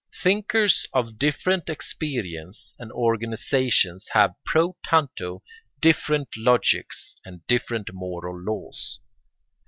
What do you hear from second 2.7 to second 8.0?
and organisation have pro tanto different logics and different